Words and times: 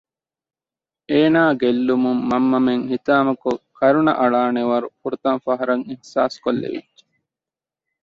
އޭނާ 1.11 1.41
ގެއްލުމުން 1.61 2.21
މަންމަމެން 2.29 2.83
ހިތާމަކޮށް 2.91 3.63
ކަރުނައަޅާނެ 3.77 4.61
ވަރު 4.69 4.87
ފުރަތަމަ 4.99 5.37
ފަހަރަށް 5.45 5.83
އިހްސާސްކޮށްލެވިއްޖެ 5.89 7.03